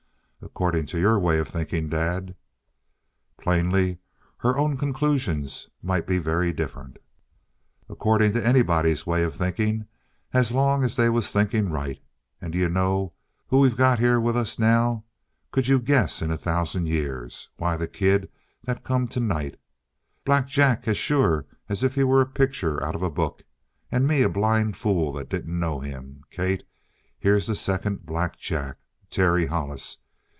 "According 0.43 0.87
to 0.87 0.99
your 0.99 1.19
way 1.19 1.37
of 1.37 1.47
thinking, 1.47 1.87
Dad!" 1.87 2.33
Plainly 3.39 3.99
her 4.37 4.57
own 4.57 4.75
conclusions 4.75 5.69
might 5.83 6.07
be 6.07 6.17
very 6.17 6.51
different. 6.51 6.97
"According 7.87 8.33
to 8.33 8.45
anybody's 8.45 9.05
way 9.05 9.21
of 9.21 9.35
thinking, 9.35 9.85
as 10.33 10.51
long 10.51 10.83
as 10.83 10.95
they 10.95 11.09
was 11.09 11.31
thinking 11.31 11.69
right. 11.69 12.01
And 12.41 12.51
d'you 12.53 12.69
know 12.69 13.13
who 13.47 13.59
we've 13.59 13.77
got 13.77 13.99
here 13.99 14.19
with 14.19 14.35
us 14.35 14.57
now? 14.57 15.05
Could 15.51 15.67
you 15.67 15.79
guess 15.79 16.23
it 16.23 16.25
in 16.25 16.31
a 16.31 16.37
thousand 16.37 16.87
years? 16.87 17.47
Why, 17.57 17.77
the 17.77 17.87
kid 17.87 18.27
that 18.63 18.83
come 18.83 19.07
tonight. 19.07 19.59
Black 20.25 20.47
Jack 20.47 20.87
as 20.87 20.97
sure 20.97 21.45
as 21.69 21.83
if 21.83 21.93
he 21.93 22.03
was 22.03 22.23
a 22.23 22.29
picture 22.29 22.83
out 22.83 22.95
of 22.95 23.03
a 23.03 23.11
book, 23.11 23.43
and 23.91 24.07
me 24.07 24.23
a 24.23 24.27
blind 24.27 24.75
fool 24.75 25.13
that 25.13 25.29
didn't 25.29 25.59
know 25.59 25.81
him. 25.81 26.23
Kate, 26.31 26.63
here's 27.19 27.45
the 27.45 27.55
second 27.55 28.07
Black 28.07 28.37
Jack. 28.39 28.79
Terry 29.11 29.45
Hollis. 29.45 29.97